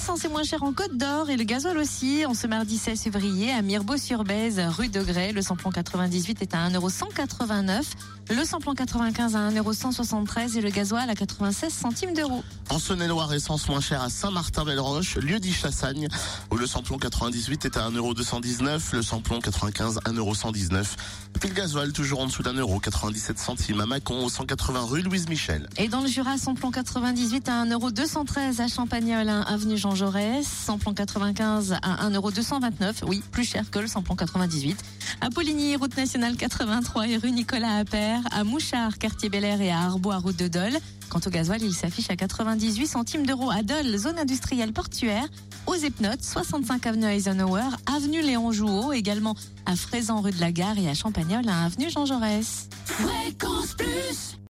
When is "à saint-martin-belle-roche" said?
14.02-15.16